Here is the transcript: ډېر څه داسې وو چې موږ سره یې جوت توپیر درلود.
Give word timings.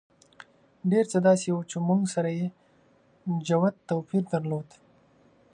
ډېر 0.91 1.05
څه 1.11 1.17
داسې 1.27 1.47
وو 1.51 1.61
چې 1.71 1.77
موږ 1.87 2.01
سره 2.15 2.29
یې 2.37 2.47
جوت 3.47 3.75
توپیر 3.89 4.23
درلود. 4.33 4.67